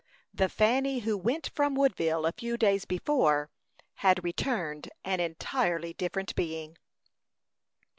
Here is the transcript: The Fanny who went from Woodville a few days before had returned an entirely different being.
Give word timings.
The 0.33 0.49
Fanny 0.49 1.01
who 1.01 1.15
went 1.15 1.51
from 1.53 1.75
Woodville 1.75 2.25
a 2.25 2.31
few 2.31 2.57
days 2.57 2.85
before 2.85 3.51
had 3.97 4.23
returned 4.23 4.89
an 5.05 5.19
entirely 5.19 5.93
different 5.93 6.33
being. 6.35 6.79